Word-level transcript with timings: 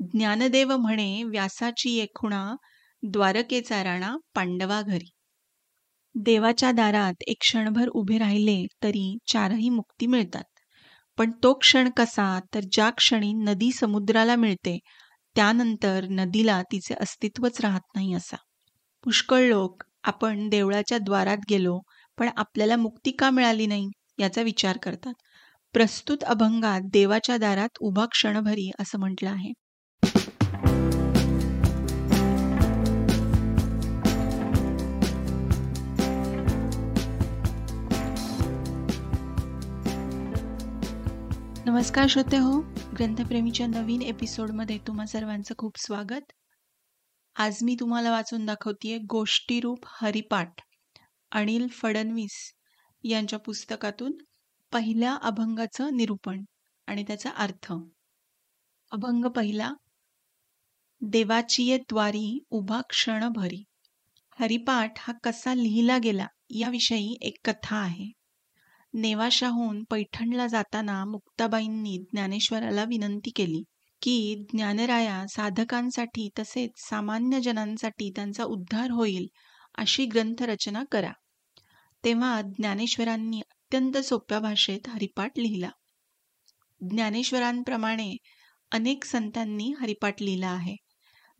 ज्ञानदेव 0.00 0.76
म्हणे 0.76 1.22
व्यासाची 1.24 1.96
एकुणा 1.98 2.44
द्वारकेचा 3.02 3.82
राणा 3.84 4.16
पांडवा 4.34 4.80
घरी. 4.82 5.10
देवाच्या 6.14 6.70
दारात 6.72 7.22
एक 7.26 7.36
क्षणभर 7.40 7.88
उभे 7.88 8.18
राहिले 8.18 8.56
तरी 8.82 9.16
चारही 9.26 9.68
मुक्ती 9.68 10.06
मिळतात. 10.06 10.44
पण 11.18 11.30
तो 11.42 11.52
क्षण 11.54 11.88
कसा 11.96 12.38
तर 12.54 12.60
ज्या 12.72 12.90
क्षणी 12.90 13.32
नदी 13.32 13.70
समुद्राला 13.72 14.36
मिळते 14.36 14.78
त्यानंतर 15.36 16.06
नदीला 16.10 16.60
तिचे 16.62 16.94
अस्तित्वच 16.94 17.60
राहत 17.60 17.80
नाही 17.94 18.14
असा. 18.14 18.36
पुष्कळ 19.04 19.48
लोक 19.48 19.82
आपण 20.04 20.48
देवळाच्या 20.48 20.98
द्वारात 20.98 21.38
गेलो 21.50 21.78
पण 22.18 22.28
आपल्याला 22.36 22.76
मुक्ती 22.76 23.10
का 23.10 23.30
मिळाली 23.30 23.66
नाही? 23.66 23.88
याचा 24.18 24.42
विचार 24.42 24.76
करतात. 24.76 25.14
प्रस्तुत 25.74 26.24
अभंगात 26.24 26.80
देवाच्या 26.92 27.36
दारात 27.36 27.78
उभा 27.80 28.06
क्षणभरी 28.06 28.70
असं 28.80 28.98
म्हटलं 28.98 29.30
आहे. 29.30 29.52
नमस्कार 41.72 42.06
श्रोते 42.06 42.36
हो 42.36 42.60
ग्रंथप्रेमीच्या 42.92 43.66
नवीन 43.66 44.02
एपिसोडमध्ये 44.02 44.78
तुम्हा 44.78 45.06
सर्वांचं 45.06 45.54
खूप 45.58 45.78
स्वागत. 45.78 46.32
आज 47.36 47.58
मी 47.62 47.76
तुम्हाला 47.80 48.10
वाचून 48.10 48.46
दाखवतेय 48.46 48.98
गोष्टीरूप 49.10 49.78
हरिपाठ 49.86 50.60
अनिल 51.32 51.66
फडणवीस 51.68 52.52
यांच्या 53.04 53.38
पुस्तकातून 53.38 54.12
पहिल्या 54.72 55.14
अभंगाचं 55.22 55.96
निरूपण 55.96 56.44
आणि 56.86 57.02
त्याचा 57.02 57.30
अर्थ. 57.30 57.72
अभंग 58.92 59.24
पहिला 59.24 59.72
देवाची 61.00 61.76
द्वारी 61.76 62.44
उभा 62.50 62.80
क्षण 62.80 63.28
भरी 63.28 63.64
हरिपाठ 64.40 64.92
हा 64.98 65.12
कसा 65.24 65.54
लिहिला 65.54 65.98
गेला 65.98 66.26
याविषयी 66.50 67.18
एक 67.22 67.36
कथा 67.44 67.76
आहे. 67.76 68.21
नेवाशाहून 68.94 69.84
पैठणला 69.84 70.46
जाताना 70.46 71.04
मुक्ताबाईंनी 71.04 71.98
ज्ञानेश्वराला 71.98 72.84
विनंती 72.84 73.30
केली 73.30 73.62
की 74.02 74.44
ज्ञानराया 74.52 75.26
साधकांसाठी 75.26 76.28
तसेच 76.38 76.70
सामान्य 76.76 77.40
जनांसाठी 77.40 78.10
त्यांचा 78.16 78.44
उद्धार 78.44 78.90
होईल 78.90 79.26
अशी 79.78 80.06
ग्रंथरचना 80.06 80.82
करा. 80.92 81.12
तेव्हा 82.04 82.42
ज्ञानेश्वरांनी 82.42 83.40
अत्यंत 83.40 83.96
सोप्या 83.96 84.40
भाषेत 84.40 84.88
हरिपाठ 84.88 85.38
लिहिला. 85.38 85.70
ज्ञानेश्वरांप्रमाणे 86.80 88.16
अनेक 88.72 89.04
संतांनी 89.04 89.72
हरिपाठ 89.80 90.22
लिहिला 90.22 90.48
आहे. 90.48 90.76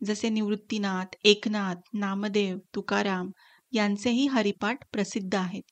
जसे 0.05 0.29
निवृत्तीनाथ 0.29 1.15
एकनाथ 1.23 1.75
नामदेव 1.93 2.57
तुकाराम 2.75 3.31
यांचेही 3.71 4.27
हरिपाठ 4.27 4.77
प्रसिद्ध 4.91 5.35
आहेत. 5.35 5.63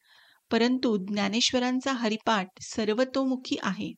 परंतु 0.51 0.97
ज्ञानेश्वरांचा 0.97 1.93
हरिपाठ 1.93 2.47
सर्वतोमुखी 2.61 3.57
आहे. 3.63 3.93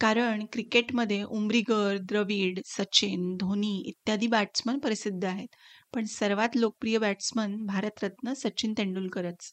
कारण 0.00 0.44
क्रिकेटमध्ये 0.52 1.22
उमरीगर 1.22 1.96
द्रविड 1.98 2.60
सचिन 2.64 3.36
धोनी 3.36 3.82
इत्यादी 3.86 4.26
बॅट्समन 4.26 4.78
प्रसिद्ध 4.78 5.24
आहेत. 5.24 5.48
पण 5.94 6.04
सर्वात 6.04 6.56
लोकप्रिय 6.56 6.98
बॅट्समन 6.98 7.66
भारतरत्न 7.66 8.32
सचिन 8.32 8.74
तेंडुलकरच. 8.78 9.52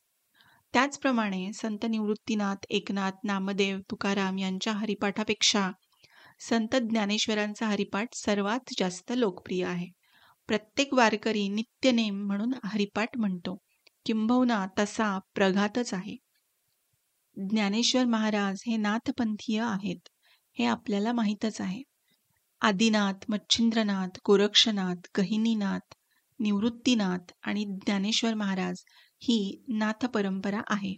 त्याचप्रमाणे 0.73 1.53
संत 1.53 1.85
निवृत्तीनाथ 1.89 2.65
एकनाथ 2.69 3.11
नामदेव 3.23 3.79
तुकाराम 3.91 4.37
यांच्या 4.37 4.73
हरिपाठापेक्षा 4.73 5.71
संत 6.39 6.75
ज्ञानेश्वरांचा 6.75 7.67
हरिपाठ 7.67 8.07
सर्वात 8.13 8.73
जास्त 8.79 9.13
लोकप्रिय 9.15 9.65
आहे. 9.65 9.87
प्रत्येक 10.47 10.93
वारकरी 10.93 11.47
नित्यनेम 11.49 12.25
म्हणून 12.25 12.53
हरिपाठ 12.65 13.17
म्हणतो. 13.17 13.57
किंबहुना 14.05 14.67
तसा 14.79 15.19
प्रघातच 15.35 15.93
आहे. 15.93 16.17
ज्ञानेश्वर 17.49 18.05
महाराज 18.05 18.63
हे 18.67 18.77
नाथपंथीय 18.77 19.61
आहेत 19.61 20.07
हे 20.59 20.65
आपल्याला 20.65 21.11
माहीतच 21.11 21.61
आहे. 21.61 21.81
आदिनाथ 22.61 23.13
मच्छिंद्रनाथ 23.29 24.19
गोरक्षनाथ 24.27 24.95
गहिनीनाथ 25.17 25.93
निवृत्तीनाथ 26.39 27.31
आणि 27.41 27.65
ज्ञानेश्वर 27.65 28.33
महाराज 28.33 28.75
ही 29.21 29.63
नाथ 29.67 30.05
परंपरा 30.05 30.61
आहे. 30.67 30.95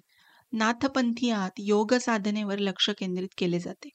नाथपंथीयात 0.53 1.51
योग 1.57 1.93
साधनेवर 1.93 2.57
लक्ष 2.57 2.89
केंद्रित 2.89 3.29
केले 3.37 3.59
जाते. 3.59 3.89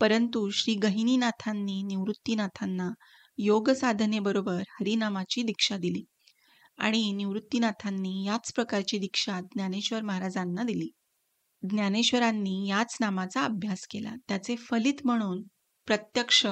परंतु 0.00 0.50
श्री 0.50 0.74
गहिनीनाथांनी 0.74 1.82
निवृत्तीनाथांना 1.82 2.90
योग 3.38 3.70
साधनेबरोबर 3.70 4.62
हरिनामाची 4.68 5.42
दीक्षा 5.42 5.76
दिली. 5.76 6.04
आणि 6.82 7.12
निवृत्तीनाथांनी 7.12 8.24
याच 8.26 8.52
प्रकारची 8.52 8.98
दीक्षा 8.98 9.40
ज्ञानेश्वर 9.40 10.02
महाराजांना 10.02 10.62
दिली. 10.62 10.88
ज्ञानेश्वरांनी 11.62 12.68
याच 12.68 12.96
नामाचा 13.00 13.44
अभ्यास 13.44 13.86
केला. 13.86 14.14
त्याचे 14.28 14.56
फलित 14.56 14.94
म्हणून 15.04 15.42
प्रत्यक्ष 15.86 16.46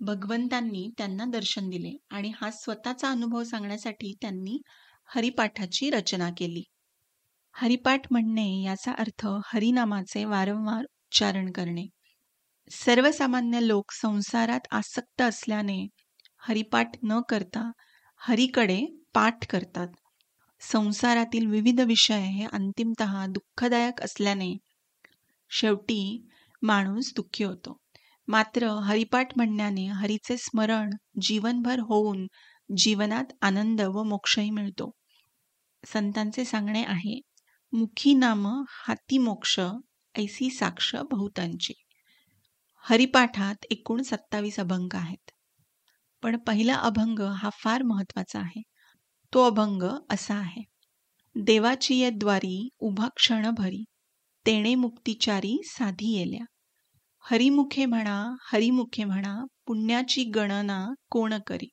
भगवंतांनी 0.00 0.90
त्यांना 0.98 1.24
दर्शन 1.24 1.68
दिले 1.68 1.96
आणि 2.10 2.32
हा 2.40 2.50
स्वतःचा 2.50 3.10
अनुभव 3.10 3.42
सांगण्यासाठी 3.44 4.14
त्यांनी 4.20 4.60
हरिपाठाची 5.14 5.90
रचना 5.90 6.30
केली. 6.36 6.62
हरिपाठ 7.52 8.00
म्हणणे 8.10 8.62
याचा 8.62 8.92
अर्थ 8.92 9.26
हरिनामाचे 9.44 10.24
वारंवार 10.24 10.80
उच्चारण 10.80 11.52
करणे. 11.52 11.86
सर्वसामान्य 12.70 13.66
लोक 13.66 13.92
संसारात 13.92 14.60
आसक्त 14.70 15.22
असल्याने 15.22 15.88
हरिपाठ 16.38 16.90
न 17.02 17.20
करता 17.28 17.70
हरीकडे 18.16 19.01
पाठ 19.14 19.46
करतात. 19.46 19.88
संसारातील 20.60 21.46
विविध 21.46 21.80
विषय 21.80 22.20
हे 22.20 22.46
अंतिमत 22.52 23.02
दुःखदायक 23.28 24.00
असल्याने 24.00 24.56
शेवटी 25.50 26.28
माणूस 26.62 27.12
दुःखी 27.16 27.44
होतो. 27.44 27.76
मात्र 28.28 28.68
हरिपाठ 28.68 29.28
म्हणण्याने 29.36 29.86
हरीचे 29.86 30.36
स्मरण 30.36 30.90
जीवनभर 31.20 31.78
होऊन 31.78 32.26
जीवनात 32.76 33.24
आनंद 33.40 33.80
व 33.80 34.02
मोक्षही 34.02 34.50
मिळतो. 34.50 34.90
संतांचे 35.86 36.44
सांगणे 36.44 36.84
आहे 36.84 37.20
मुखी 37.72 38.14
नाम 38.14 38.62
हाती 38.68 39.18
मोक्ष 39.18 39.60
ऐसी 40.18 40.50
साक्ष 40.50 40.94
बहुतांची. 41.10 41.72
हरिपाठात 42.84 43.64
एकूण 43.70 44.02
सत्तावीस 44.02 44.60
अभंग 44.60 44.88
आहेत. 44.94 45.30
पण 46.22 46.36
पहिला 46.36 46.74
अभंग 46.74 47.18
हा 47.18 47.50
फार 47.64 47.82
महत्त्वाचा 47.82 48.40
आहे. 48.40 48.62
तो 49.34 49.44
अभंग 49.44 49.82
असा 50.10 50.34
आहे. 50.34 50.62
देवाची 51.36 51.94
ये 51.94 52.10
द्वारी 52.10 52.68
उभा 52.80 53.08
क्षण 53.16 53.50
भरी 53.50 53.84
तेणे 54.46 54.74
मुक्तिचारी 54.74 55.58
साधी 55.64 56.16
येल्या. 56.18 56.44
हरिमुखे 57.30 57.86
म्हणा 57.86 58.34
हरिमुखे 58.52 59.04
म्हणा 59.04 59.44
पुण्याची 59.66 60.24
गणना 60.24 60.86
कोण 61.10 61.34
करी? 61.46 61.68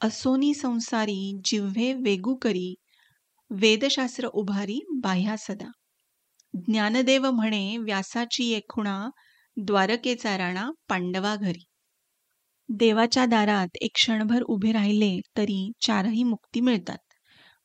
असोनी 0.00 0.54
संसारी 0.54 1.40
जिव्हे 1.44 1.92
वेगू 1.92 2.34
करी 2.34 2.74
वेदशास्त्र 3.50 4.26
उभारी 4.26 4.80
बाह्या 5.02 5.36
सदा. 5.36 5.70
ज्ञानदेव 6.54 7.30
म्हणे 7.30 7.76
व्यासाची 7.76 8.52
एकुणा 8.52 9.08
द्वारकेचा 9.56 10.38
राणा 10.38 10.70
पांडवा 10.88 11.36
घरी. 11.36 11.64
देवाच्या 12.68 13.24
दारात 13.26 13.76
एक 13.80 13.90
क्षणभर 13.94 14.42
उभे 14.44 14.72
राहिले 14.72 15.10
तरी 15.36 15.70
चारही 15.80 16.22
मुक्ती 16.24 16.60
मिळतात. 16.60 16.98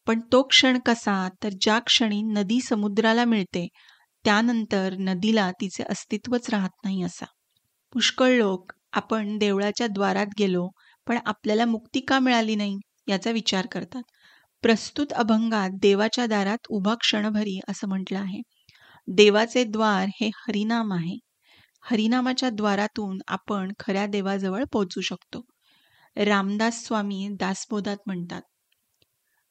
पण 0.08 0.20
तो 0.32 0.42
क्षण 0.44 0.78
कसा 0.86 1.28
तर 1.44 1.50
ज्या 1.62 1.80
क्षणी 1.80 2.22
नदी 2.24 2.60
समुद्राला 2.62 3.26
मिळते 3.26 3.68
त्यानंतर 4.26 4.96
नदीला 5.00 5.50
तिचे 5.52 5.84
अस्तित्वच 5.84 6.50
राहत 6.50 6.70
नाही 6.86 7.04
असा. 7.04 7.26
पुष्कळ 7.94 8.38
लोक 8.38 8.72
आपण 8.94 9.38
देवळाच्या 9.38 9.88
द्वारात 9.88 10.34
गेलो 10.40 10.68
पण 11.08 11.18
आपल्याला 11.26 11.66
मुक्ती 11.66 12.00
का 12.00 12.20
मिळाली 12.20 12.56
नाही 12.56 12.78
याचा 13.08 13.32
विचार 13.32 13.66
करतात. 13.72 14.04
प्रस्तुत 14.64 15.14
अभंगात 15.14 15.70
देवाच्या 15.82 16.26
दारात 16.26 16.68
उभा 16.70 16.94
क्षणभरी 16.96 17.60
असं 17.70 17.88
म्हटलं 17.88 18.20
आहे. 18.20 18.42
देवाचे 19.08 19.64
द्वार 19.64 20.08
हे 20.22 20.30
हरिनाम 20.38 20.94
आहे. 20.94 21.18
हरिनामाच्या 21.84 22.50
द्वारातून 22.50 23.18
आपण 23.28 23.72
खऱ्या 23.80 24.06
देवाजवळ 24.06 24.64
पोहोचू 24.64 25.02
शकतो. 25.02 25.42
रामदास 26.18 26.84
स्वामी 26.86 27.28
दासबोधात 27.40 27.98
म्हणतात 28.06 28.42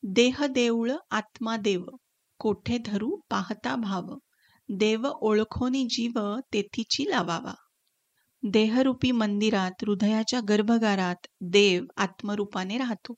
देह 0.02 0.46
देऊळ 0.46 0.90
आत्मा 1.10 1.56
देव 1.56 1.84
कोठे 2.40 2.78
धरू 2.78 3.16
पाहता 3.30 3.74
भाव 3.76 4.14
देव 4.68 5.06
ओळखोनी 5.06 5.84
जीव 5.84 6.18
तेथीची 6.52 7.10
लावावा. 7.10 7.54
देहरूपी 8.42 9.10
मंदिरात 9.12 9.84
हृदयाच्या 9.86 10.40
गर्भगारात 10.48 11.26
देव 11.40 11.84
आत्मरूपाने 11.96 12.78
राहतो. 12.78 13.14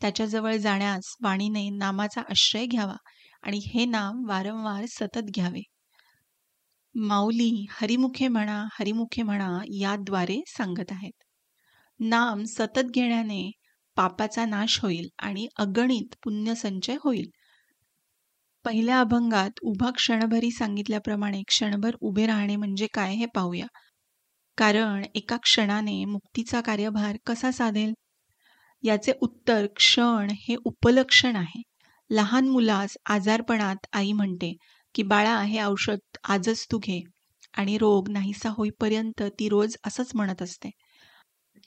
त्याच्याजवळ 0.00 0.56
जाण्यास 0.56 1.14
वाणीने 1.22 1.68
नामाचा 1.70 2.20
आश्रय 2.20 2.66
घ्यावा 2.66 2.96
आणि 3.42 3.58
हे 3.66 3.84
नाम 3.84 4.24
वारंवार 4.28 4.84
सतत 4.88 5.30
घ्यावे. 5.34 5.62
माऊली 6.98 7.66
हरिमुखे 7.70 8.28
म्हणा 8.28 8.64
हरिमुखे 8.72 9.22
म्हणा 9.22 9.58
याद्वारे 9.72 10.40
सांगत 10.46 10.92
आहेत. 10.92 11.12
नाम 12.00 12.44
सतत 12.44 12.90
घेण्याने 12.90 13.50
पापाचा 13.96 14.44
नाश 14.46 14.80
होईल 14.82 15.08
आणि 15.18 15.48
अगणित 15.56 16.14
पुण्यसंचय 16.24 16.96
होईल. 17.04 17.30
पहिल्या 18.64 19.00
अभंगात 19.00 19.50
उभा 19.62 19.90
क्षणभरी 19.90 20.50
सांगितल्याप्रमाणे 20.50 21.42
क्षणभर 21.42 21.96
उभे 22.00 22.26
राहणे 22.26 22.56
म्हणजे 22.56 22.86
काय 22.86 23.14
हे 23.14 23.26
पाहूया. 23.26 23.66
कारण 24.56 25.04
एका 25.14 25.36
क्षणाने 25.36 26.04
मुक्तीचा 26.04 26.60
कार्यभार 26.60 27.16
कसा 27.26 27.50
साधेल? 27.50 27.92
याचे 28.82 29.12
उत्तर 29.20 29.66
क्षण 29.76 30.30
हे 30.30 30.56
उपलक्षण 30.64 31.36
आहे. 31.36 31.62
लहान 32.10 32.48
मुलास 32.48 32.96
आजारपणात 33.06 33.86
आई 33.92 34.12
म्हणते 34.12 34.56
की 34.98 35.02
बाळा 35.02 35.42
हे 35.42 35.60
औषध 35.62 36.16
आजच 36.24 36.66
तू 36.72 36.78
घे. 36.78 37.02
आणि 37.54 37.78
रोग 37.78 38.08
नाहीसा 38.08 38.48
होईपर्यंत 38.48 39.22
ती 39.38 39.48
रोज 39.48 39.76
असंच 39.84 40.10
म्हणत 40.14 40.42
असते. 40.42 40.70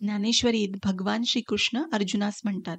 ज्ञानेश्वरीत 0.02 0.68
भगवान 0.84 1.24
श्रीकृष्ण 1.24 1.84
अर्जुनास 1.94 2.42
म्हणतात 2.44 2.78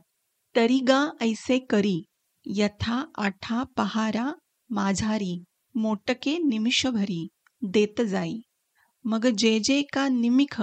तरी 0.57 0.79
गा 0.79 1.07
ऐसे 1.21 1.59
करी 1.59 2.05
यथा 2.47 3.05
आठा 3.19 3.63
पहारा 3.77 4.33
माझारी 4.71 5.45
मोटके 5.75 6.39
निमिषभरी 6.39 7.29
देत 7.63 8.03
जाई. 8.03 8.39
मग 9.05 9.27
जे 9.27 9.59
जे 9.59 9.83
का 9.83 10.09
निमिख 10.09 10.63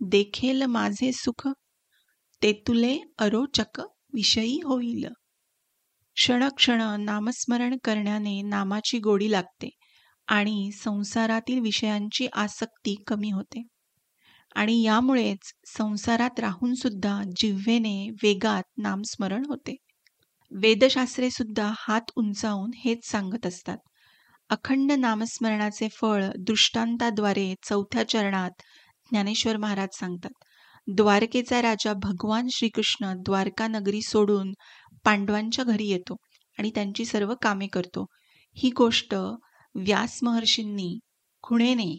देखेल 0.00 0.62
माझे 0.62 1.12
सुख 1.12 1.48
ते 2.42 2.52
तुले 2.66 2.98
अरोचक 3.18 3.80
विषयी 4.14 4.60
होईल. 4.64 5.06
क्षणक्षण 6.16 6.82
नामस्मरण 7.00 7.76
करण्याने 7.84 8.42
नामाची 8.42 8.98
गोडी 8.98 9.30
लागते 9.30 9.68
आणि 10.28 10.70
संसारातील 10.72 11.60
विषयांची 11.60 12.26
आसक्ती 12.32 12.94
कमी 13.06 13.30
होते. 13.30 13.62
आणि 14.54 14.82
यामुळेच 14.82 15.52
संसारात 15.66 16.40
राहून 16.40 16.74
सुद्धा 16.74 17.22
जिव्हेने 17.36 18.10
वेगात 18.22 18.62
नामस्मरण 18.78 19.44
होते. 19.46 19.76
वेदशास्त्रे 20.52 21.30
सुद्धा 21.30 21.72
हात 21.78 22.10
उंचावून 22.16 22.70
हेच 22.76 23.10
सांगत 23.10 23.46
असतात. 23.46 23.78
अखंड 24.50 24.92
नामस्मरणाचे 24.92 25.88
फळ 25.88 26.24
दृष्टांताद्वारे 26.38 27.54
चौथ्या 27.62 28.08
चरणात 28.08 28.50
ज्ञानेश्वर 29.10 29.56
महाराज 29.56 29.88
सांगतात. 29.92 30.44
द्वारकेचा 30.88 31.60
राजा 31.62 31.92
भगवान 31.92 32.48
श्रीकृष्ण 32.52 33.12
द्वारका 33.16 33.66
नगरी 33.68 34.00
सोडून 34.02 34.52
पांडवांच्या 35.04 35.64
घरी 35.64 35.86
येतो 35.88 36.16
आणि 36.58 36.70
त्यांची 36.74 37.04
सर्व 37.04 37.34
कामे 37.42 37.66
करतो. 37.66 38.04
ही 38.56 38.70
गोष्ट 38.70 39.14
व्यास 39.74 40.18
महर्षींनी 40.22 40.98
खुणेने 41.42 41.90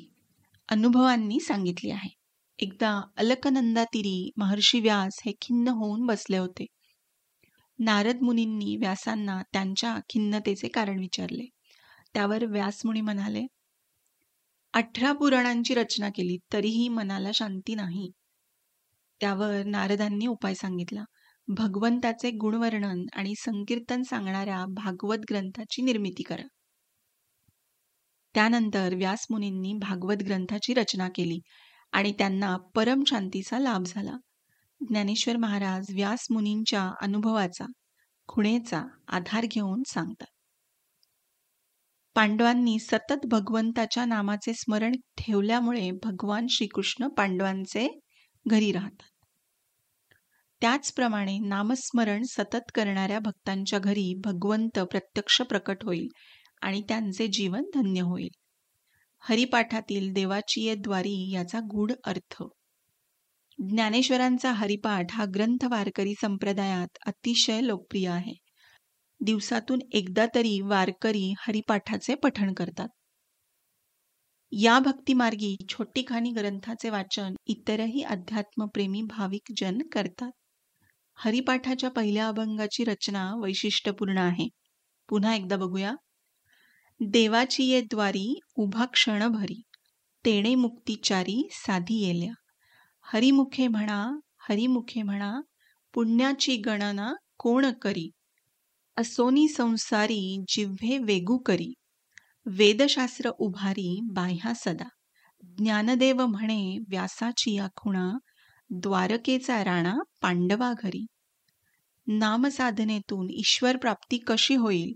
अनुभवांनी 0.70 1.40
सांगितली 1.40 1.92
आहे. 1.92 2.10
एकदा 2.60 3.02
अलकनंदातिरी 3.18 4.32
महर्षी 4.38 4.80
व्यास 4.80 5.22
हे 5.26 5.32
खिन्न 5.42 5.68
होऊन 5.68 6.06
बसले 6.06 6.38
होते. 6.38 6.66
नारद 7.80 8.22
मुनींनी 8.22 8.76
व्यासांना 8.78 9.42
त्यांच्या 9.54 9.98
खिन्नतेचे 10.10 10.68
कारण 10.68 11.00
विचारले. 11.00 11.46
त्यावर 12.14 12.46
व्यासमुनी 12.46 13.02
म्हणाले 13.02 13.46
अठरा 14.74 15.12
पुराणांची 15.12 15.74
रचना 15.74 16.10
केली 16.10 16.38
तरीही 16.54 16.88
मनाला 16.90 17.32
शांती 17.34 17.76
नाही. 17.76 18.10
त्यावर 19.22 19.64
नारदांनी 19.66 20.28
उपाय 20.28 20.54
सांगितला. 20.54 21.04
भगवंताचे 21.48 22.32
गुणवर्णन 22.32 23.06
आणि 23.14 23.34
संकीर्तन 23.36 24.04
सांगणाऱ्या 24.04 24.66
भागवत 24.70 25.18
ग्रंथाची 25.30 25.82
निर्मिती 25.82 26.24
करा. 26.24 26.48
त्यानंतर 28.36 28.96
व्यासमुनींनी 28.96 29.74
भागवत 29.74 30.24
ग्रंथाची 30.24 30.74
रचना 30.74 31.10
केली 31.16 31.40
आणि 31.92 32.12
त्यांना 32.12 32.58
परम 32.76 33.04
शांतीचा 33.08 33.60
लाभ 33.60 33.84
झाला. 33.86 34.18
ज्ञानेश्वर 34.82 35.38
महाराज 35.38 35.86
व्यास 35.94 36.28
मुनींच्या 36.32 36.92
अनुभवाचा 37.02 37.66
खुणेचा 38.28 38.84
आधार 39.08 39.46
घेऊन 39.46 39.84
सांगतात. 39.88 40.28
पांडवांनी 42.16 42.80
सतत 42.80 43.26
भगवंताच्या 43.26 44.06
नामाचे 44.06 44.54
स्मरण 44.54 44.92
ठेवल्यामुळे 45.18 45.92
भगवान 46.04 46.48
श्रीकृष्ण 46.50 47.08
पांडवांचे 47.08 47.88
घरी 48.46 48.72
राहतात. 48.72 49.11
त्याचप्रमाणे 50.62 51.40
नामस्मरण 51.40 52.24
सतत 52.24 52.72
करणाऱ्या 52.76 53.20
भक्तांच्या 53.20 53.80
घरी 53.80 54.14
भगवंत 54.18 54.80
प्रत्यक्ष 54.80 55.42
प्रकट 55.42 55.84
होईल 55.84 56.08
आणि 56.62 56.82
त्यांचे 56.90 57.28
जीवन 57.28 57.64
धन्य 57.76 58.02
होईल. 58.02 58.30
हरिपाठातील 59.20 60.14
देवाची 60.14 60.76
द्वारी 60.76 61.32
याचा 61.32 61.60
गूढ 61.60 61.92
अर्थ. 62.04 62.44
ज्ञानेश्वरांचा 63.60 64.52
हरिपाठ 64.52 65.06
हा 65.12 65.26
ग्रंथ 65.36 65.66
वारकरी 65.66 66.14
संप्रदायात 66.22 66.98
अतिशय 67.06 67.62
लोकप्रिय 67.62 68.08
आहे. 68.08 68.34
दिवसातून 69.22 69.80
एकदा 69.92 70.26
तरी 70.36 70.62
वारकरी 70.62 71.34
हरिपाठाचे 71.40 72.16
पठण 72.16 72.54
करतात. 72.54 72.88
या 74.52 74.80
भक्तिमार्गी 74.80 75.56
छोटीखानी 75.70 76.32
ग्रंथाचे 76.32 76.90
वाचन 76.90 77.36
इतरही 77.46 78.02
अध्यात्मप्रेमी 78.02 79.02
भाविक 79.02 79.52
जन 79.58 79.78
करतात. 79.92 80.32
हरिपाठाच्या 81.24 81.90
पहिल्या 81.90 82.28
अभंगाची 82.28 82.84
रचना 82.84 83.34
वैशिष्ट्यपूर्ण 83.36 84.18
आहे. 84.18 84.48
पुन्हा 85.10 85.36
एकदा 85.36 85.56
बघूया. 85.56 85.94
देवाची 87.00 87.64
ये 87.64 87.82
द्वारी 87.82 88.40
उभा 88.56 88.86
क्षण 88.86 89.28
भरी 89.28 89.62
तेणे 90.26 90.56
मुक्तीचारी 90.56 91.48
साधी 91.52 92.06
येल्या. 92.08 92.34
हरिमुखे 93.02 93.68
म्हणा 93.68 94.20
हरिमुखे 94.50 95.02
म्हणा 95.02 95.42
पुण्याची 95.94 96.58
गणना 96.58 97.14
कोण 97.40 97.72
करी? 97.72 98.10
असोनी 98.98 99.48
संसारी 99.48 100.44
जिव्हे 100.48 100.98
वेगू 100.98 101.38
करी. 101.38 101.74
वेदशास्त्र 102.46 103.30
उभारी 103.30 104.00
बाह्या 104.12 104.54
सदा. 104.56 104.88
ज्ञानदेव 105.44 106.26
म्हणे 106.26 106.78
व्यासाची 106.90 107.56
या 107.56 107.68
खुणा 107.76 108.18
द्वारकेचा 108.70 109.64
राणा 109.64 109.96
पांडवा 110.22 110.74
घरी. 110.84 111.06
नामसाधनेतून 112.08 113.28
ईश्वर 113.30 113.78
प्राप्ती 113.78 114.18
कशी 114.18 114.56
होईल? 114.56 114.94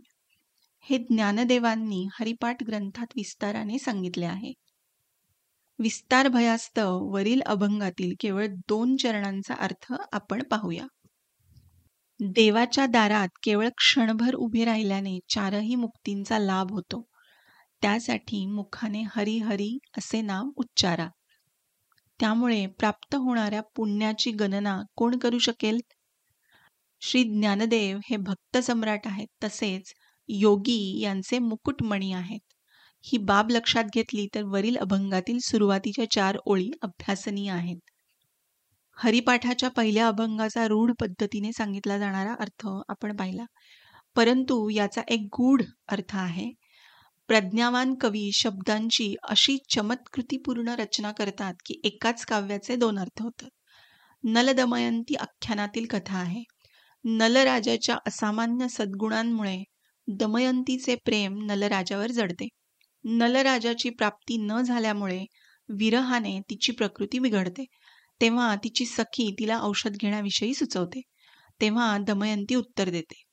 हे 0.80 0.98
ज्ञानदेवांनी 0.98 2.08
हरिपाठ 2.20 2.64
ग्रंथात 2.64 3.08
विस्ताराने 3.16 3.80
सांगितले 3.80 4.26
आहे. 4.26 4.54
विस्तार 5.80 6.28
भयास्तव 6.28 7.00
वरील 7.14 7.42
अभंगातील 7.42 8.14
केवळ 8.20 8.48
दोन 8.48 8.96
चरणांचा 8.96 9.54
अर्थ 9.54 9.94
आपण 10.12 10.44
पाहूया. 10.44 10.88
देवाच्या 12.20 12.86
दारात 12.86 13.28
केवळ 13.44 13.70
क्षणभर 13.78 14.36
उभे 14.36 14.66
राहिल्याने 14.66 15.20
चारही 15.30 15.76
मुक्तींचा 15.76 16.40
लाभ 16.40 16.72
होतो. 16.72 17.08
त्यासाठी 17.82 18.46
मुखाने 18.46 19.04
हरी 19.16 19.38
हरी 19.38 19.78
असे 19.98 20.22
नाम 20.22 20.52
उच्चारा. 20.56 21.10
त्यामुळे 22.20 22.68
प्राप्त 22.68 23.16
होणाऱ्या 23.16 23.62
पुण्याची 23.62 24.32
गणना 24.32 24.82
कोण 24.96 25.18
करू 25.18 25.40
शकेल? 25.40 25.80
श्री 27.08 27.24
ज्ञानदेव 27.24 27.98
हे 28.10 28.18
भक्त 28.18 28.58
सम्राट 28.58 29.00
आहेत 29.06 29.28
तसेच 29.44 29.94
योगी 30.28 31.00
यांचे 31.00 31.40
मुकुटमणी 31.40 32.14
आहेत. 32.14 32.40
ही 33.02 33.18
बाब 33.18 33.50
लक्षात 33.50 33.84
घेतली 33.94 34.28
तर 34.36 34.44
वरील 34.44 34.78
अभंगातील 34.78 35.38
सुरुवातीच्या 35.40 36.12
चार 36.12 36.38
ओळी 36.46 36.72
अभ्यासनीय 36.82 37.52
आहेत. 37.52 37.78
हरिपाठाच्या 38.98 39.70
पहिल्या 39.70 40.08
अभंगाचा 40.08 40.68
रूढ 40.68 40.92
पद्धतीने 41.00 41.52
सांगितला 41.52 41.98
जाणारा 41.98 42.34
अर्थ 42.34 42.68
आपण 42.90 43.16
पाहिला. 43.16 43.46
परंतु 44.16 44.70
याचा 44.70 45.02
एक 45.08 45.20
गूढ 45.20 45.62
अर्थ 45.88 46.16
आहे. 46.16 46.52
प्रज्ञावान 47.28 47.96
कवी 47.96 48.30
शब्दांची 48.34 49.16
अशी 49.24 49.58
चमत्कृतीपूर्ण 49.70 50.68
रचना 50.68 51.12
करतात 51.12 51.54
की 51.66 51.82
एकाच 51.84 52.26
काव्याचे 52.26 52.76
दोन 52.76 53.00
अर्थ 53.00 53.22
होतात. 53.22 53.50
नलदमयंती 54.24 55.16
आख्यानातील 55.16 55.86
कथा 55.90 56.18
आहे. 56.18 56.44
नलराजाच्या 57.06 57.98
असामान्य 58.08 58.68
सद्गुणांमुळे 58.68 59.64
दमयंतीचे 60.08 60.96
प्रेम 60.96 61.46
नलराजावर 61.46 62.12
जडते. 62.12 62.48
नलराजाची 63.04 63.90
प्राप्ती 63.90 64.38
न 64.38 64.62
झाल्यामुळे 64.62 65.26
विरहाने 65.70 66.40
तिची 66.40 66.72
प्रकृती 66.72 67.20
बिघडते. 67.20 67.66
तेव्हा 68.22 68.56
तिची 68.56 68.86
सखी 68.86 69.36
तिला 69.40 69.60
औषध 69.62 69.96
घेण्याविषयी 70.02 70.54
सुचवते. 70.54 71.02
तेव्हा 71.62 71.98
दमयंती 71.98 72.56
उत्तर 72.56 72.90
देते. 72.90 73.24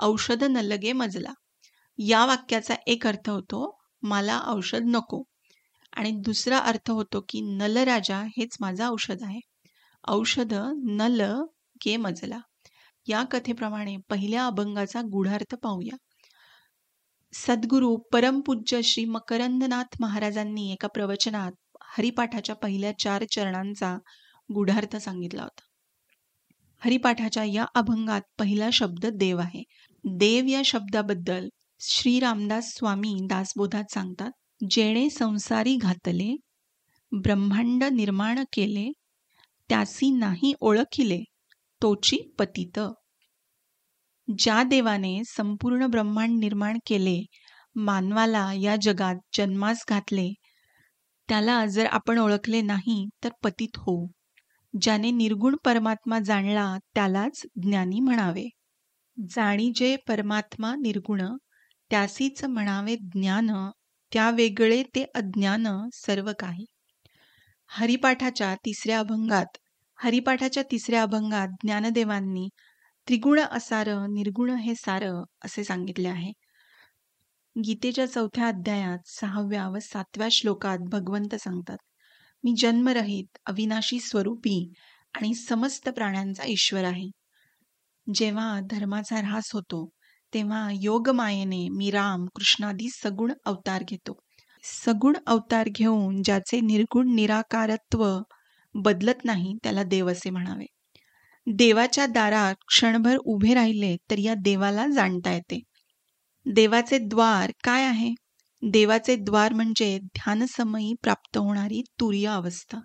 औषध 0.00 0.44
न 0.44 0.56
लगे 0.56 0.92
मजला. 0.92 1.32
या 1.98 2.26
वाक्याचा 2.26 2.74
एक 2.86 3.06
अर्थ 3.06 3.30
होतो 3.30 3.78
मला 4.02 4.40
औषध 4.46 4.82
नको. 4.84 5.22
आणि 5.92 6.10
दुसरा 6.10 6.58
अर्थ 6.58 6.90
होतो 6.90 7.24
की 7.28 7.40
नलराजा 7.40 8.22
हेच 8.22 8.56
माझं 8.60 8.86
औषध 8.86 9.22
आहे. 9.22 9.40
औषध 10.08 10.54
नल 10.84 11.20
गे 11.86 11.96
मजला. 11.96 12.38
या 13.08 13.22
कथेप्रमाणे 13.30 13.96
पहिल्या 13.96 14.46
अभंगाचा 14.46 15.00
गूढार्थ 15.02 15.54
पाहूया. 15.54 15.96
सद्गुरू 17.32 17.96
परमपूज्य 17.96 18.82
श्री 18.82 19.04
मकरंदनाथ 19.04 19.96
महाराजांनी 20.00 20.72
एका 20.72 20.88
प्रवचनात 20.88 21.52
हरिपाठाच्या 21.82 22.54
पहिल्या 22.54 22.98
चार 22.98 23.24
चरणांचा 23.24 23.96
गुढार्थ 24.54 24.96
सांगितला 24.96 25.42
होता. 25.42 25.62
हरिपाठाच्या 26.84 27.44
या 27.44 27.64
अभंगात 27.74 28.22
पहिला 28.38 28.68
शब्द 28.72 29.06
देव 29.06 29.38
आहे. 29.38 29.62
देव 30.04 30.46
या 30.46 30.62
शब्दाबद्दल 30.64 31.48
श्री 31.80 32.20
रामदास 32.20 32.74
स्वामी 32.74 33.14
दासबोधात 33.22 33.92
सांगतात 33.92 34.30
जेणे 34.70 35.10
संसारी 35.10 35.76
घातले 35.76 36.36
ब्रह्मांड 37.12 37.84
निर्माण 37.84 38.44
केले 38.52 38.92
त्यासी 39.68 40.10
नाही 40.10 40.52
ओळखिले 40.60 41.22
तोची 41.84 42.16
पतित. 42.38 42.78
ज्या 44.28 44.62
देवाने 44.62 45.22
संपूर्ण 45.26 45.86
ब्रह्मांड 45.86 46.38
निर्माण 46.38 46.78
केले 46.86 47.24
मानवाला 47.76 48.52
या 48.52 48.76
जगात 48.82 49.14
जन्मास 49.34 49.84
घातले 49.88 50.32
त्याला 51.28 51.66
जर 51.66 51.86
आपण 51.86 52.18
ओळखले 52.18 52.60
नाही 52.60 53.08
तर 53.24 53.28
पतित 53.42 53.76
होऊ. 53.76 54.06
ज्याने 54.82 55.10
निर्गुण 55.10 55.56
परमात्मा 55.64 56.18
जाणला 56.18 56.76
त्यालाच 56.94 57.46
ज्ञानी 57.62 58.00
म्हणावे. 58.00 58.48
जाणी 59.18 59.70
जे 59.74 59.96
परमात्मा 60.08 60.74
निर्गुण 60.74 61.22
त्यासीच 61.90 62.44
म्हणावे 62.44 62.96
ज्ञान 62.96 63.50
त्या 64.12 64.30
वेगळे 64.30 64.82
ते 64.82 65.04
अज्ञान 65.14 65.66
सर्व 65.92 66.32
काही. 66.38 66.64
हरिपाठाच्या 67.68 68.54
तिसऱ्या 68.54 68.98
अभंगात 68.98 69.58
हरिपाठाच्या 69.98 70.62
तिसऱ्या 70.70 71.02
अभंगात 71.02 71.48
ज्ञानदेवांनी 71.62 72.48
त्रिगुण 73.08 73.40
असार 73.40 73.88
निर्गुण 74.10 74.50
हे 74.50 74.74
सार 74.74 75.04
असे 75.44 75.64
सांगितले 75.64 76.08
आहे. 76.08 76.32
गीतेच्या 77.56 78.06
चौथ्या 78.06 78.46
अध्यायात 78.48 79.08
सहाव्या 79.08 79.68
व 79.68 79.78
सातव्या 79.82 80.28
श्लोकात 80.30 80.78
भगवंत 80.92 81.34
सांगतात 81.34 81.76
मी 82.44 82.54
जन्मरहित 82.58 83.38
अविनाशी 83.46 83.98
स्वरूपी 84.00 84.56
आणि 85.14 85.34
समस्त 85.34 85.88
प्राण्यांचा 85.88 86.44
ईश्वर 86.46 86.84
आहे. 86.84 87.08
जेव्हा 88.06 88.60
धर्माचा 88.70 89.16
ऱ्हास 89.18 89.50
होतो 89.54 89.88
तेव्हा 90.32 90.68
योगमायेने 90.72 91.68
मी 91.68 91.90
राम 91.90 92.24
कृष्णादी 92.34 92.88
सगुण 92.92 93.32
अवतार 93.44 93.82
घेतो. 93.88 94.18
सगुण 94.64 95.16
अवतार 95.26 95.68
घेऊन 95.68 96.22
ज्याचे 96.22 96.60
निर्गुण 96.60 97.14
निराकारत्व 97.14 98.04
बदलत 98.74 99.24
नाही 99.24 99.54
त्याला 99.62 99.82
देव 99.82 100.10
असे 100.10 100.30
म्हणावे. 100.30 100.66
देवाच्या 101.46 102.06
दारात 102.06 102.54
क्षणभर 102.68 103.16
उभे 103.16 103.54
राहिले 103.54 103.96
तर 104.10 104.18
या 104.18 104.34
देवाला 104.34 104.86
जाणता 104.88 105.32
येते. 105.32 105.60
देवाचे 106.46 106.98
द्वार 106.98 107.50
काय 107.64 107.84
आहे? 107.84 108.14
देवाचे 108.62 109.16
द्वार 109.16 109.52
म्हणजे 109.52 109.98
ध्यानसमयी 109.98 110.94
प्राप्त 111.02 111.38
होणारी 111.38 111.82
तुर्य 112.00 112.26
अवस्था. 112.28 112.78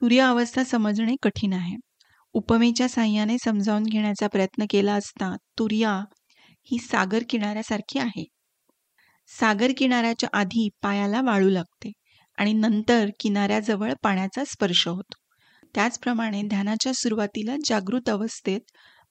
तुर्य 0.00 0.20
अवस्था 0.20 0.64
समजणे 0.64 1.14
कठीण 1.22 1.52
आहे. 1.52 1.76
उपमेच्या 2.34 2.88
साह्याने 2.88 3.36
समजावून 3.38 3.82
घेण्याचा 3.82 4.26
प्रयत्न 4.26 4.64
केला 4.70 4.94
असता 4.94 5.34
तुर्या 5.58 5.92
ही 6.66 6.78
सागर 6.78 7.22
किनाऱ्यासारखी 7.30 7.98
आहे. 7.98 8.24
सागर 9.30 9.72
किनाऱ्याच्या 9.76 10.28
आधी 10.32 10.68
पायाला 10.82 11.20
वाळू 11.20 11.48
लागते 11.50 11.92
आणि 12.38 12.52
नंतर 12.52 13.10
किनाऱ्याजवळ 13.20 13.92
पाण्याचा 14.02 14.44
स्पर्श 14.44 14.88
होतो. 14.88 15.21
त्याचप्रमाणे 15.74 16.42
ध्यानाच्या 16.42 16.92
सुरुवातीला 16.94 17.56
जागृत 17.64 18.08
अवस्थेत 18.08 18.60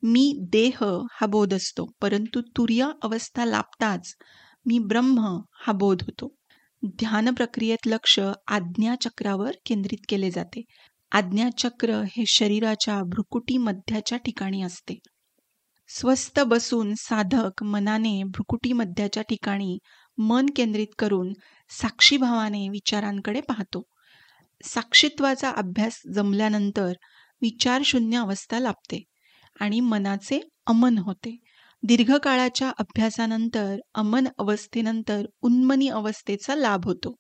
मी 0.04 0.34
देह 0.52 0.84
हा 1.12 1.26
बोध 1.26 1.54
असतो 1.54 1.86
परंतु 2.02 2.42
तुर्य 2.58 2.90
अवस्था 3.04 3.46
लाभताच 3.46 4.14
मी 4.66 4.80
ब्रह्म 4.80 5.38
हा 5.54 5.72
बोध 5.72 6.02
होतो. 6.02 6.36
ध्यान 6.84 7.34
प्रक्रियेत 7.34 7.88
लक्ष 7.88 8.20
आज्ञाचक्रावर 8.48 9.52
केंद्रित 9.66 10.06
केले 10.10 10.32
जाते. 10.32 10.62
आज्ञाचक्र 11.12 12.02
हे 12.12 12.24
शरीराच्या 12.28 13.02
भ्रुकुटी 13.04 13.58
मध्याच्या 13.58 14.18
ठिकाणी 14.18 14.62
असते. 14.62 15.00
स्वस्थ 15.90 16.40
बसून 16.40 16.94
साधक 16.98 17.64
मनाने 17.64 18.24
भ्रुकुटी 18.24 18.74
मध्याच्या 18.74 19.24
ठिकाणी 19.24 19.78
मन 20.18 20.46
केंद्रित 20.56 20.94
करून 21.00 21.34
साक्षीभावाने 21.70 22.68
विचारांकडे 22.70 23.42
पाहतो. 23.42 23.82
साक्षित्वाचा 24.64 25.50
अभ्यास 25.50 26.02
जमल्यानंतर 26.14 26.94
विचारशून्य 27.42 28.18
अवस्था 28.18 28.60
लाभते 28.60 29.04
आणि 29.60 29.80
मनाचे 29.80 30.50
अमन 30.68 30.98
होते. 30.98 31.38
दीर्घकाळाच्या 31.84 32.70
अभ्यासानंतर 32.70 33.76
अमन 33.96 34.28
अवस्थेनंतर 34.38 35.26
उन्मनी 35.42 35.88
अवस्थेचा 35.88 36.56
लाभ 36.56 36.86
होतो. 36.86 37.16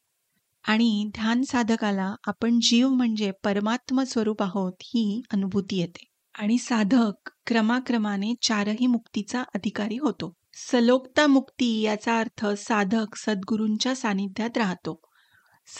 आणि 0.67 1.09
ध्यान 1.13 1.41
साधकाला 1.41 2.15
आपण 2.27 2.59
जीव 2.61 2.89
म्हणजे 2.89 3.31
परमात्म 3.31 4.03
स्वरूप 4.03 4.43
आहोत 4.43 4.73
ही 4.81 5.21
अनुभूती 5.33 5.77
येते. 5.77 6.07
आणि 6.39 6.57
साधक 6.57 7.29
क्रमाक्रमाने 7.47 8.33
चारही 8.41 8.87
मुक्तीचा 8.87 9.41
अधिकारी 9.41 9.97
होतो. 9.97 10.33
सलोकता 10.53 11.27
मुक्ती 11.27 11.81
याचा 11.81 12.19
अर्थ 12.19 12.45
साधक 12.45 13.15
सद्गुरूंच्या 13.15 13.95
सानिध्यात 13.95 14.57
राहतो. 14.57 15.01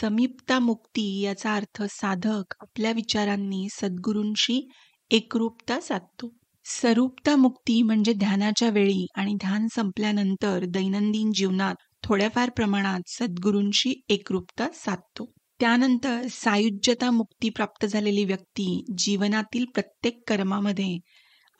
समीपता 0.00 0.58
मुक्ती 0.58 1.20
याचा 1.20 1.54
अर्थ 1.54 1.82
साधक 1.82 2.54
आपल्या 2.60 2.92
विचारांनी 2.92 3.66
सद्गुरूंशी 3.70 4.68
एकरूपता 5.10 5.80
साधतो. 5.80 6.28
स्वरूपता 6.64 7.36
मुक्ती 7.36 7.82
म्हणजे 7.82 8.12
ध्यानाच्या 8.12 8.68
वेळी 8.70 9.06
आणि 9.14 9.34
ध्यान 9.34 9.66
संपल्यानंतर 9.74 10.64
दैनंदिन 10.68 11.32
जीवनात 11.32 11.74
थोड्याफार 12.02 12.50
प्रमाणात 12.50 13.00
सद्गुरूंशी 13.06 14.02
एकरूपता 14.08 14.68
साधतो. 14.74 15.32
त्यानंतर 15.60 16.22
सायुज्यता 16.30 17.10
मुक्ती 17.10 17.48
प्राप्त 17.48 17.86
झालेली 17.86 18.24
व्यक्ती 18.24 18.84
जीवनातील 18.98 19.64
प्रत्येक 19.74 20.22
कर्मामध्ये 20.26 20.98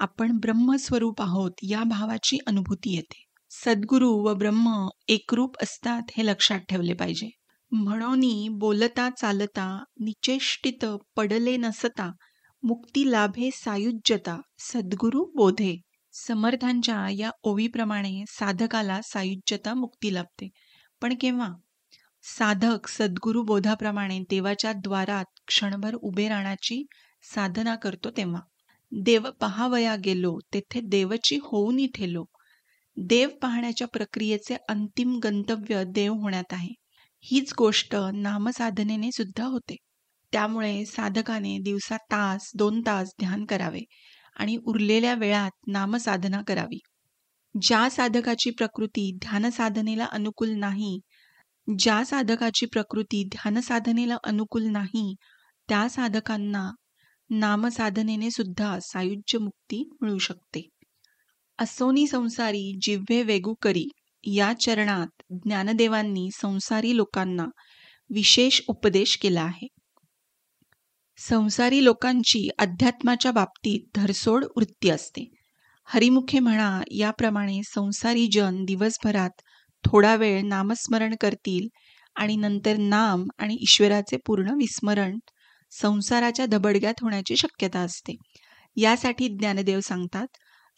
आपण 0.01 0.39
ब्रह्मस्वरूप 0.39 1.23
आहोत 1.23 1.53
या 1.63 1.83
भावाची 1.83 2.39
अनुभूती 2.47 2.95
येते. 2.95 3.25
सद्गुरू 3.51 4.11
व 4.13 4.35
ब्रह्म 4.35 4.89
एकरूप 5.09 5.57
असतात 5.63 6.03
हे 6.17 6.27
लक्षात 6.27 6.59
ठेवले 6.59 6.93
पाहिजे. 6.93 7.31
म्हणून 7.73 8.59
बोलता 8.59 9.11
चालता 9.11 9.85
निचेष्टित 10.01 10.85
पडले 11.17 11.57
नसता 11.57 12.11
मुक्ती 12.63 13.11
लाभे 13.11 13.51
सायुज्यता 13.55 14.41
सद्गुरु 14.59 15.25
बोधे. 15.35 15.81
समर्थांच्या 16.13 17.09
या 17.11 17.31
ओवीप्रमाणे 17.43 18.25
साधकाला 18.29 19.01
सायुज्यता 19.05 19.75
मुक्ती 19.75 20.15
लाभते. 20.15 20.49
पण 21.01 21.15
केव्हा? 21.21 21.49
साधक 22.23 22.89
सद्गुरू 22.89 23.43
बोधाप्रमाणे 23.43 24.19
देवाच्या 24.31 24.73
द्वारात 24.73 25.25
क्षणभर 25.47 25.95
उभे 25.95 26.29
राहण्याची 26.29 26.85
साधना 27.35 27.75
करतो 27.75 28.11
तेव्हा. 28.11 28.41
देव 28.93 29.31
पहावया 29.41 29.97
गेलो 29.97 30.39
तेथे 30.55 30.81
देवची 30.81 31.39
होऊन 31.43 31.87
ठेलो. 31.95 32.25
देव 32.97 33.29
पाहण्याच्या 33.43 33.87
प्रक्रियेचे 33.89 34.57
अंतिम 34.69 35.19
गंतव्य 35.25 35.85
देव 35.85 36.15
होण्यात 36.15 36.53
आहे. 36.53 36.82
हीच 37.25 37.53
गोष्ट 37.59 37.95
नामसाधनेने 38.15 39.11
सुद्धा 39.13 39.45
होते. 39.45 39.77
त्यामुळे 40.33 40.85
साधकाने 40.85 41.59
दिवसा 41.59 41.97
तास 41.97 42.51
दोन 42.55 42.81
तास 42.81 43.13
ध्यान 43.21 43.45
करावे 43.45 43.81
आणि 44.37 44.57
उरलेल्या 44.67 45.15
वेळात 45.15 45.51
नामसाधना 45.67 46.43
करावी. 46.43 46.79
ज्या 47.55 47.89
साधकाची 47.91 48.51
प्रकृती 48.51 49.11
ध्यानसाधनेला 49.23 50.05
अनुकूल 50.05 50.51
नाही 50.51 50.99
ज्या 51.79 52.05
साधकाची 52.05 52.67
प्रकृती 52.67 53.25
ध्यानसाधनेला 53.25 54.17
अनुकूल 54.25 54.63
नाही 54.63 55.15
त्या 55.69 55.89
साधकांना 55.89 56.71
नामसाधनेने 57.31 58.31
सुद्धा 58.31 58.79
सायुज्य 58.83 59.39
मुक्ती 59.39 59.83
मिळू 60.03 60.19
शकते. 60.19 60.69
असोनी 61.59 62.07
संसारी 62.07 62.79
जिव्हे 62.83 63.23
वेगू 63.23 63.55
करी. 63.63 63.85
या 64.25 64.53
चरणात 64.53 65.23
ज्ञानदेवांनी 65.31 66.29
संसारी 66.35 66.97
लोकांना 66.97 67.47
विशेष 68.11 68.61
उपदेश 68.69 69.17
केला 69.17 69.43
आहे. 69.43 69.67
संसारी 71.19 71.85
लोकांची 71.85 72.49
अध्यात्माच्या 72.59 73.33
बाबतीत 73.33 73.81
धरसोड 73.95 74.45
वृत्ती 74.57 74.91
असते. 74.91 75.31
हरिमुखे 75.85 76.39
म्हणा 76.39 76.81
याप्रमाणे 76.91 77.61
संसारी 77.75 78.29
जन 78.33 78.65
दिवसभरात 78.65 79.31
थोडा 79.85 80.15
वेळ 80.17 80.43
नामस्मरण 80.43 81.15
करतील 81.21 81.69
आणि 82.15 82.37
नंतर 82.37 82.77
नाम 82.77 83.25
आणि 83.39 83.55
ईश्वराचे 83.55 84.17
पूर्ण 84.17 84.51
विस्मरण 84.51 85.19
संसाराच्या 85.71 86.47
धबडग्यात 86.47 86.95
होण्याची 87.03 87.37
शक्यता 87.37 87.81
असते. 87.81 88.17
यासाठी 88.77 89.29
ज्ञानदेव 89.29 89.81
सांगतात 89.81 90.27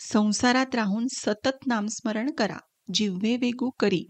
संसारात 0.01 0.75
राहून 0.75 1.07
सतत 1.13 1.67
नामस्मरण 1.67 2.31
करा. 2.31 2.57
जिव्हे 2.89 3.37
वेगू 3.37 3.71
करी. 3.71 4.05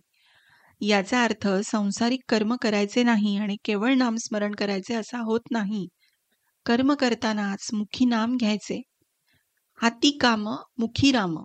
याचा 0.80 1.24
अर्थ 1.24 1.48
संसारिक 1.64 2.20
कर्म 2.28 2.56
करायचे 2.56 3.02
नाही 3.02 3.36
आणि 3.36 3.56
केवळ 3.64 3.94
नामस्मरण 3.94 4.54
करायचे 4.54 4.94
असा 4.94 5.18
होत 5.18 5.40
नाही. 5.50 5.86
कर्म 6.66 6.94
करतानाच 6.94 7.68
मुखी 7.72 8.04
नाम 8.04 8.36
घ्यायचे. 8.36 8.82
हाती 9.78 10.18
काम 10.20 10.48
मुखी 10.78 11.12
राम 11.12 11.38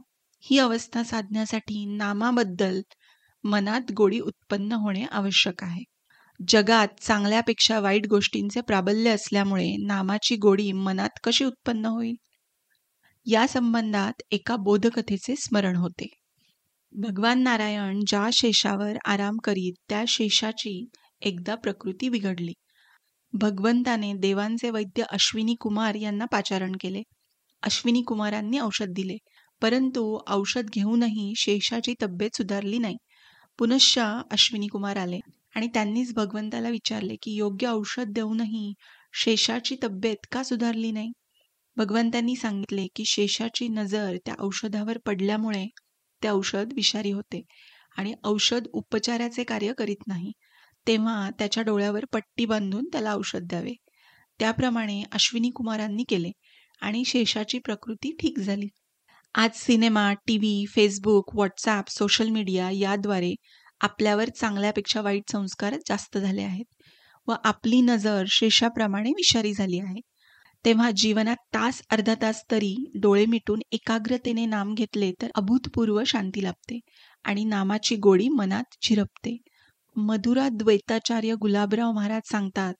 ही 0.43 0.59
अवस्था 0.59 1.03
साधण्यासाठी 1.03 1.85
नामाबद्दल 1.85 2.81
मनात 3.43 3.91
गोडी 3.91 4.19
उत्पन्न 4.19 4.71
होणे 4.71 5.05
आवश्यक 5.11 5.63
आहे. 5.63 5.83
जगात 6.47 6.87
चांगल्यापेक्षा 7.01 7.79
वाईट 7.79 8.07
गोष्टींचे 8.07 8.61
प्राबल्य 8.61 9.09
असल्यामुळे 9.09 9.75
नामाची 9.85 10.35
गोडी 10.35 10.71
मनात 10.71 11.19
कशी 11.23 11.45
उत्पन्न 11.45 11.85
होईल? 11.85 12.15
या 13.25 13.47
संबंधात 13.47 14.21
एका 14.31 14.55
बोधकथेचे 14.55 15.35
स्मरण 15.35 15.75
होते. 15.75 16.07
भगवान 16.93 17.41
नारायण 17.41 17.99
ज्या 18.07 18.29
शेषावर 18.33 18.97
आराम 19.05 19.37
करीत 19.43 19.73
त्या 19.89 20.03
शेषाची 20.07 20.71
एकदा 21.21 21.55
प्रकृती 21.55 22.09
बिघडली. 22.09 22.53
भगवंताने 23.33 24.11
देवांचे 24.13 24.69
वैद्य 24.69 25.03
अश्विनी 25.09 25.55
कुमार 25.59 25.95
यांना 25.95 26.25
पाचारण 26.25 26.75
केले. 26.81 27.01
अश्विनी 27.63 28.01
कुमारांनी 28.01 28.59
औषध 28.59 28.93
दिले. 28.93 29.17
परंतु 29.61 30.03
औषध 30.27 30.69
घेऊनही 30.73 31.33
शेषाची 31.37 31.93
तब्येत 32.01 32.35
सुधारली 32.35 32.77
नाही. 32.77 32.97
पुनश्च 33.59 33.97
अश्विनी 34.31 34.67
कुमार 34.67 34.97
आले 34.97 35.19
आणि 35.55 35.67
त्यांनीच 35.67 36.13
भगवंताला 36.13 36.69
विचारले 36.69 37.15
की 37.21 37.35
योग्य 37.35 37.67
औषध 37.67 38.11
देऊनही 38.11 38.73
शेषाची 39.13 39.75
तब्येत 39.83 40.25
का 40.31 40.43
सुधारली 40.43 40.91
नाही? 40.91 41.11
भगवंतांनी 41.77 42.35
सांगितले 42.35 42.87
की 42.95 43.03
शेषाची 43.05 43.67
नजर 43.67 44.17
त्या 44.25 44.35
औषधावर 44.39 44.97
पडल्यामुळे 45.05 45.65
ते 46.23 46.29
औषध 46.29 46.73
विषारी 46.75 47.11
होते. 47.11 47.41
आणि 47.97 48.13
औषध 48.23 48.67
उपचाराचे 48.73 49.43
कार्य 49.43 49.73
करीत 49.73 50.07
नाही 50.07 50.31
तेव्हा 50.87 51.29
त्याच्या 51.39 51.63
डोळ्यावर 51.63 52.05
पट्टी 52.13 52.45
बांधून 52.45 52.85
त्याला 52.91 53.13
औषध 53.13 53.47
द्यावे. 53.47 53.73
त्याप्रमाणे 54.39 55.01
अश्विनी 55.11 55.49
कुमारांनी 55.49 56.03
केले 56.09 56.31
आणि 56.81 57.03
शेषाची 57.05 57.59
प्रकृती 57.59 58.15
ठीक 58.19 58.39
झाली. 58.39 58.67
आज 59.35 59.55
cinema 59.55 60.11
TV 60.37 60.65
Facebook 60.65 61.35
WhatsApp 61.35 61.89
social 61.89 62.29
media 62.29 62.69
याद्वारे 62.71 63.33
आपल्यावर 63.81 64.29
चांगल्यापेक्षा 64.29 65.01
वाईट 65.01 65.31
संस्कार 65.31 65.75
जास्त 65.87 66.17
झाले 66.17 66.43
आहेत 66.43 66.83
व 67.27 67.33
आपली 67.43 67.81
नजर 67.81 68.23
शेषाप्रमाणे 68.29 69.09
विषारी 69.09 69.53
झाली 69.53 69.79
आहे. 69.79 69.99
तेव्हा 70.65 70.91
जीवनात 70.91 71.35
तास 71.53 71.81
अर्धा 71.89 72.13
तास 72.21 72.43
तरी 72.51 72.75
डोळे 72.95 73.25
मिटून 73.25 73.59
एकाग्रतेने 73.71 74.45
नाम 74.45 74.73
घेतले 74.73 75.11
तर 75.21 75.27
अभूतपूर्व 75.35 76.03
शांती 76.03 76.43
लाभते 76.43 76.79
आणि 77.23 77.43
नामाची 77.43 77.95
गोडी 77.95 78.29
मनात 78.29 78.63
झिरपते. 78.83 79.37
मधुरा 79.95 80.49
द्वैताचार्य 80.49 81.35
गुलाबराव 81.35 81.91
महाराज 81.91 82.31
सांगतात 82.31 82.73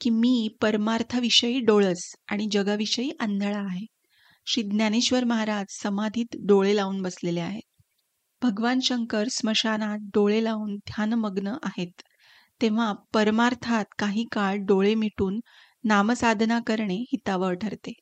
की 0.00 0.10
मी 0.10 0.48
परमार्थाविषयी 0.60 1.60
डोळस 1.60 2.14
आणि 2.28 2.48
जगाविषयी 2.52 3.10
आंधळा 3.20 3.58
आहे. 3.58 3.86
श्री 4.46 4.62
ज्ञानेश्वर 4.62 5.24
महाराज 5.24 5.66
समाधीत 5.82 6.36
डोळे 6.46 6.76
लावून 6.76 7.02
बसलेले 7.02 7.40
आहेत. 7.40 7.82
भगवान 8.42 8.80
शंकर 8.80 9.28
स्मशानात 9.28 9.98
डोळे 10.14 10.44
लावून 10.44 10.76
ध्यानमग्न 10.76 11.54
आहेत. 11.62 12.02
तेव्हा 12.62 12.92
परमार्थात 13.12 13.84
काही 13.98 14.24
काळ 14.32 14.56
डोळे 14.56 14.94
मिटून 14.94 15.40
नामसाधना 15.86 16.60
करणे 16.66 16.94
हितावह 16.94 17.52
ठरते. 17.52 17.92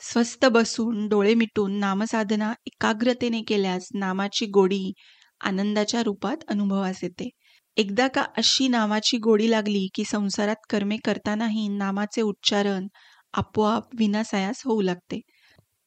स्वस्थ 0.00 0.46
बसून 0.46 1.08
डोळे 1.08 1.34
मिटून 1.34 1.72
नामसाधना 1.72 2.52
एकाग्रतेने 2.66 3.42
केल्यास 3.42 3.88
नामाची 3.94 4.46
गोडी 4.46 4.92
आनंदाच्या 5.40 6.02
रूपात 6.02 6.36
अनुभवास 6.48 7.00
येते. 7.02 7.28
एकदा 7.76 8.08
का 8.08 8.22
अशी 8.36 8.68
नामाची 8.68 9.18
गोडी 9.18 9.50
लागली 9.50 9.88
की 9.94 10.04
संसारात 10.04 10.56
कर्मे 10.70 10.96
करतानाही 10.96 11.68
नामाचे 11.68 12.22
उच्चारण 12.22 12.86
आपोआप 13.32 13.82
विनासायास 13.98 14.62
होऊ 14.64 14.80
लागते. 14.80 15.20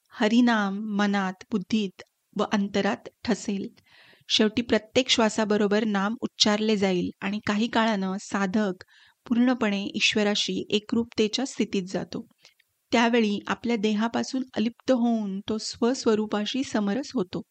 हरिनाम 0.09 0.79
मनात 0.97 1.43
बुद्धीत 1.51 2.03
व 2.37 2.43
अंतरात 2.53 3.09
ठसेल. 3.23 3.67
शेवटी 4.29 4.61
प्रत्येक 4.61 5.09
श्वासाबरोबर 5.09 5.83
नाम 5.83 6.15
उच्चारले 6.21 6.77
जाईल 6.77 7.09
आणि 7.21 7.39
काही 7.47 7.67
काळानं 7.67 8.17
साधक 8.21 8.83
पूर्णपणे 9.25 9.83
ईश्वराशी 9.95 10.65
एकरूपतेच्या 10.69 11.45
स्थितीत 11.45 11.83
जातो. 11.87 12.25
त्यावेळी 12.91 13.39
आपल्या 13.47 13.75
देहापासून 13.75 14.43
अलिप्त 14.57 14.91
होऊन 14.91 15.39
तो 15.49 15.57
स्वस्वरूपाशी 15.57 16.63
समरस 16.63 17.11
होतो. 17.13 17.41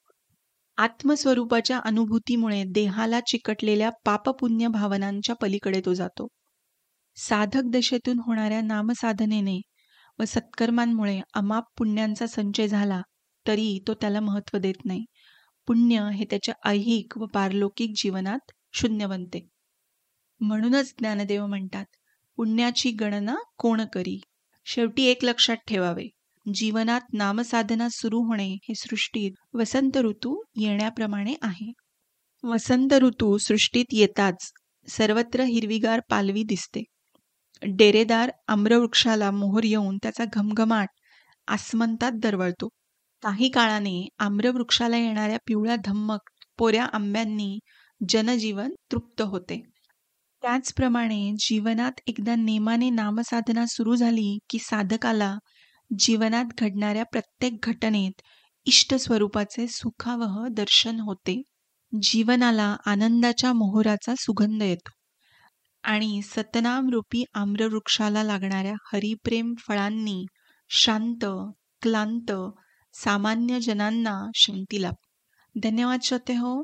आत्मस्वरूपाच्या 0.78 1.78
अनुभूतीमुळे 1.78 2.62
देहाला 2.66 3.20
चिकटलेल्या 3.20 3.90
पापपुण्य 4.04 4.68
भावनांच्या 4.68 5.34
पलीकडे 5.34 5.80
तो 5.84 5.94
जातो. 5.94 6.26
साधक 7.16 7.62
दशेतून 7.64 8.18
होणाऱ्या 8.18 8.60
नामसाधनेने 8.60 9.60
व 10.18 10.24
सत्कर्मांमुळे 10.24 11.20
अमाप 11.34 11.64
पुण्यांचा 11.76 12.26
संचय 12.26 12.68
झाला 12.68 13.00
तरी 13.46 13.78
तो 13.88 13.94
त्याला 13.94 14.20
महत्त्व 14.20 14.58
देत 14.58 14.84
नाही. 14.84 15.04
पुण्य 15.68 16.08
हे 16.14 16.24
त्याच्या 16.24 16.54
ऐहिक 16.64 17.18
व 17.18 17.26
पारलौकिक 17.26 17.92
जीवनात 17.96 18.52
शून्य 18.72 19.06
बनते 19.06 19.46
म्हणूनच 20.40 20.94
ज्ञानदेव 20.98 21.46
म्हणतात 21.46 21.84
पुण्याची 22.36 22.90
गणना 22.90 23.36
कोण 23.58 23.84
करी? 23.84 24.20
शेवटी 24.64 25.04
एक 25.04 25.24
लक्षात 25.24 25.56
ठेवावे 25.56 26.08
जीवनात 26.54 27.00
नामसाधना 27.12 27.88
सुरू 27.88 28.20
होणे 28.20 28.52
हे 28.52 28.74
सृष्टीत 28.74 29.32
वसंत 29.54 29.96
ऋतू 29.96 30.42
येण्याप्रमाणे 30.56 31.34
आहे. 31.42 31.72
वसंत 32.44 32.92
ऋतू 32.92 33.36
सृष्टीत 33.38 33.84
येताच 33.92 34.52
सर्वत्र 34.88 35.42
हिरवीगार 35.42 36.00
पालवी 36.10 36.42
दिसते. 36.42 36.82
डेरेदार 37.62 38.30
आम्रवृक्षाला 38.48 39.30
मोहर 39.30 39.64
येऊन 39.64 39.96
त्याचा 39.96 40.24
घमघमाट 40.32 40.88
आसमंतात 41.46 42.12
दरवळतो. 42.14 42.68
काही 43.22 43.48
काळाने 43.48 44.08
आम्रवृक्षाला 44.18 44.96
येणाऱ्या 44.96 45.38
पिवळ्या 45.46 45.76
धम्मक 45.84 46.30
पोऱ्या 46.58 46.84
आंब्यांनी 46.84 47.58
जनजीवन 48.08 48.72
तृप्त 48.92 49.22
होते. 49.22 49.62
त्याचप्रमाणे 50.42 51.32
जीवनात 51.38 51.92
एकदा 52.06 52.34
नेमाने 52.34 52.90
नामसाधना 52.90 53.66
सुरू 53.66 53.94
झाली 53.94 54.38
की 54.50 54.58
साधकाला 54.58 55.36
जीवनात 55.98 56.44
घडणाऱ्या 56.58 57.04
प्रत्येक 57.04 57.56
घटनेत 57.62 58.22
इष्ट 58.66 58.94
स्वरूपाचे 58.94 59.66
सुखावह 59.66 60.46
दर्शन 60.50 61.00
होते. 61.00 61.42
जीवनाला 62.02 62.76
आनंदाच्या 62.86 63.52
मोहराचा 63.52 64.14
सुगंध 64.18 64.62
येतो. 64.62 64.90
आणि 65.82 66.20
सतनाम 66.24 66.88
रूपी 66.88 67.24
आम्रवृक्षाला 67.34 68.22
लागणाऱ्या 68.22 68.74
हरिप्रेम 68.92 69.54
फळांनी 69.68 70.24
शांत 70.68 71.24
क्लांत 71.82 72.32
सामान्य 72.94 73.60
जनांना 73.60 74.30
शांती 74.34 74.82
लाभ. 74.82 74.94
धन्यवाद 75.62 76.00
श्रोते 76.02 76.34
हो. 76.34 76.62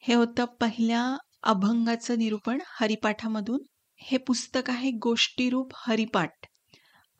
हे 0.00 0.14
होतं 0.14 0.44
पहिल्या 0.44 1.16
अभंगाचं 1.42 2.18
निरूपण 2.18 2.58
हरिपाठामधून 2.80 3.58
हे 4.00 4.16
पुस्तक 4.16 4.70
आहे 4.70 4.90
गोष्टीरूप 4.90 5.72
हरिपाठ. 5.76 6.30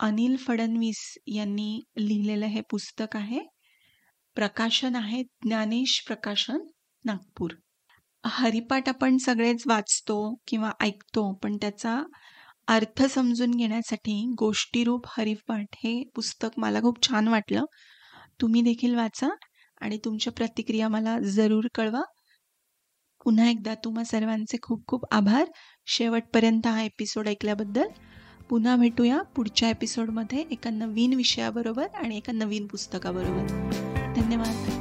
अनिल 0.01 0.37
फडणवीस 0.37 1.19
यांनी 1.27 1.81
लिहिलेलं 1.99 2.47
हे 2.47 2.61
पुस्तक 2.61 3.17
आहे 3.17 3.41
प्रकाशन 4.35 4.97
आहे 4.97 5.23
ज्ञानेश 5.23 6.03
प्रकाशन 6.07 6.59
नागपूर. 7.05 7.51
हरिपाठ 8.25 8.89
आपण 8.89 9.17
सगळेच 9.17 9.63
वाचतो 9.67 10.35
किंवा 10.47 10.71
ऐकतो 10.81 11.33
पण 11.33 11.57
त्याचा 11.57 12.03
अर्थ 12.69 13.03
समजून 13.03 13.51
घेण्यासाठी 13.51 14.35
गोष्टीरूप 14.39 15.07
हरिपाठ 15.09 15.77
हे 15.85 16.03
पुस्तक 16.15 16.49
मला 16.57 16.81
खूप 16.81 17.03
छान 17.09 17.29
वाटलं. 17.29 17.65
तुम्ही 18.41 18.63
देखील 18.63 18.95
वाचा 18.95 19.29
आणि 19.81 19.99
तुमच्या 20.05 20.33
प्रतिक्रिया 20.33 20.89
मला 20.89 21.19
जरूर 21.21 21.65
कळवा. 21.75 22.03
पुन्हा 23.25 23.49
एकदा 23.49 23.75
तुम्हा 23.75 24.05
सर्वांचे 24.05 24.57
खूप 24.63 24.87
खूप 24.87 25.05
आभार. 25.11 25.45
शेवटपर्यंत 25.87 26.67
हा 26.67 26.83
एपिसोड 26.83 27.29
ऐकल्याबद्दल. 27.29 27.89
पुन्हा 28.49 28.77
भेटूया 28.77 29.23
पुढच्या 29.23 29.71
एपिसोडमध्ये 29.71 30.45
एका 30.51 30.71
नवीन 30.71 31.15
विषयाबरोबर 31.15 31.87
आणि 31.95 32.17
एका 32.17 32.33
नवीन 32.33 32.67
पुस्तकाबरोबर. 32.67 33.47
धन्यवाद. 34.17 34.80